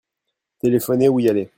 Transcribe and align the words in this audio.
téléphoner 0.59 1.09
ou 1.09 1.19
y 1.19 1.29
aller. 1.29 1.47